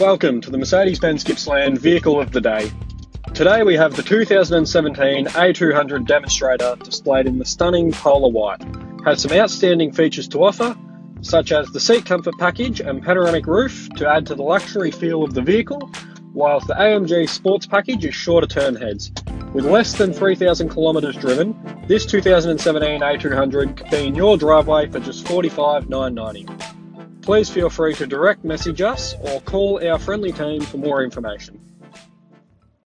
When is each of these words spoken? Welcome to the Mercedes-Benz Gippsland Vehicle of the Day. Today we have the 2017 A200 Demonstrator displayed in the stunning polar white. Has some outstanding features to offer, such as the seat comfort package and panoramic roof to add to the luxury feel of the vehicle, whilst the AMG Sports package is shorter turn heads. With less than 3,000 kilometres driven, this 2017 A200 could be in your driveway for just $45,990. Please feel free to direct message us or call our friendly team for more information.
Welcome 0.00 0.40
to 0.40 0.50
the 0.50 0.58
Mercedes-Benz 0.58 1.22
Gippsland 1.22 1.78
Vehicle 1.78 2.20
of 2.20 2.32
the 2.32 2.40
Day. 2.40 2.72
Today 3.32 3.62
we 3.62 3.76
have 3.76 3.94
the 3.94 4.02
2017 4.02 5.26
A200 5.26 6.04
Demonstrator 6.04 6.74
displayed 6.82 7.26
in 7.26 7.38
the 7.38 7.44
stunning 7.44 7.92
polar 7.92 8.28
white. 8.28 8.60
Has 9.04 9.22
some 9.22 9.30
outstanding 9.30 9.92
features 9.92 10.26
to 10.28 10.42
offer, 10.42 10.76
such 11.20 11.52
as 11.52 11.68
the 11.68 11.78
seat 11.78 12.06
comfort 12.06 12.34
package 12.40 12.80
and 12.80 13.04
panoramic 13.04 13.46
roof 13.46 13.88
to 13.90 14.08
add 14.08 14.26
to 14.26 14.34
the 14.34 14.42
luxury 14.42 14.90
feel 14.90 15.22
of 15.22 15.32
the 15.32 15.42
vehicle, 15.42 15.88
whilst 16.32 16.66
the 16.66 16.74
AMG 16.74 17.28
Sports 17.28 17.64
package 17.64 18.04
is 18.04 18.16
shorter 18.16 18.48
turn 18.48 18.74
heads. 18.74 19.12
With 19.52 19.64
less 19.64 19.92
than 19.92 20.12
3,000 20.12 20.70
kilometres 20.70 21.14
driven, 21.14 21.54
this 21.86 22.04
2017 22.04 23.00
A200 23.00 23.76
could 23.76 23.90
be 23.92 24.08
in 24.08 24.16
your 24.16 24.36
driveway 24.36 24.88
for 24.88 24.98
just 24.98 25.24
$45,990. 25.26 26.73
Please 27.24 27.48
feel 27.48 27.70
free 27.70 27.94
to 27.94 28.06
direct 28.06 28.44
message 28.44 28.82
us 28.82 29.14
or 29.22 29.40
call 29.40 29.82
our 29.82 29.98
friendly 29.98 30.30
team 30.30 30.60
for 30.60 30.76
more 30.76 31.02
information. 31.02 31.58